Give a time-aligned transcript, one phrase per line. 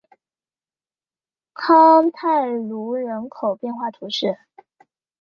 [1.53, 4.35] 康泰卢人口变化图示